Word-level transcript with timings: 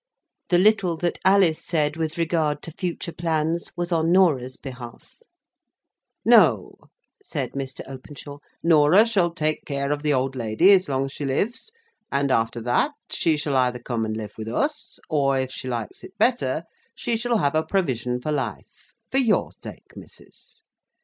The 0.49 0.57
little 0.57 0.97
that 0.97 1.19
Alice 1.23 1.63
said 1.63 1.95
with 1.95 2.17
regard 2.17 2.63
to 2.63 2.71
future 2.71 3.11
plans 3.11 3.69
was 3.77 3.91
in 3.91 4.11
Norah's 4.11 4.57
behalf. 4.57 5.13
"No," 6.25 6.73
said 7.23 7.51
Mr. 7.51 7.81
Openshaw. 7.87 8.39
"Norah 8.63 9.05
shall 9.05 9.29
take 9.29 9.63
care 9.63 9.91
of 9.91 10.01
the 10.01 10.11
old 10.11 10.35
lady 10.35 10.71
as 10.71 10.89
long 10.89 11.05
as 11.05 11.11
she 11.13 11.23
lives; 11.23 11.71
and, 12.11 12.31
after 12.31 12.61
that, 12.61 12.93
she 13.11 13.37
shall 13.37 13.55
either 13.55 13.77
come 13.77 14.03
and 14.03 14.17
live 14.17 14.33
with 14.39 14.47
us, 14.47 14.97
or, 15.07 15.37
if 15.37 15.51
she 15.51 15.67
likes 15.67 16.03
it 16.03 16.17
better, 16.17 16.63
she 16.95 17.15
shall 17.15 17.37
have 17.37 17.53
a 17.53 17.61
provision 17.61 18.19
for 18.19 18.31
life—for 18.31 19.19
your 19.19 19.51
sake, 19.61 19.95
missus. 19.95 20.63